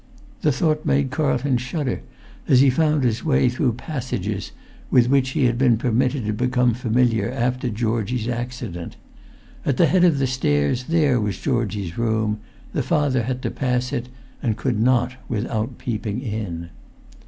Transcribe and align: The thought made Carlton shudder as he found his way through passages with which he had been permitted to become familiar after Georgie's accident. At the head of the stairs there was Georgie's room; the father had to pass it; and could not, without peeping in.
The 0.41 0.51
thought 0.51 0.83
made 0.83 1.11
Carlton 1.11 1.57
shudder 1.57 2.01
as 2.47 2.61
he 2.61 2.71
found 2.71 3.03
his 3.03 3.23
way 3.23 3.49
through 3.49 3.73
passages 3.73 4.51
with 4.89 5.09
which 5.09 5.29
he 5.37 5.45
had 5.45 5.59
been 5.59 5.77
permitted 5.77 6.25
to 6.25 6.33
become 6.33 6.73
familiar 6.73 7.29
after 7.29 7.69
Georgie's 7.69 8.27
accident. 8.27 8.95
At 9.63 9.77
the 9.77 9.85
head 9.85 10.03
of 10.03 10.17
the 10.17 10.25
stairs 10.25 10.85
there 10.85 11.21
was 11.21 11.37
Georgie's 11.37 11.99
room; 11.99 12.39
the 12.73 12.81
father 12.81 13.21
had 13.25 13.43
to 13.43 13.51
pass 13.51 13.93
it; 13.93 14.09
and 14.41 14.57
could 14.57 14.79
not, 14.81 15.13
without 15.29 15.77
peeping 15.77 16.19
in. 16.19 16.71